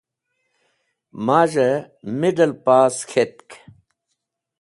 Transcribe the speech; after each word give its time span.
Maz̃ey 1.25 1.75
Middle 2.19 2.55
Pass 2.65 2.95
k̃hetk. 3.09 3.49